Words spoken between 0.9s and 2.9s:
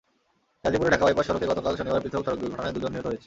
Dhaka bypass সড়কে গতকাল শনিবার পৃথক সড়ক দুর্ঘটনায় দুজন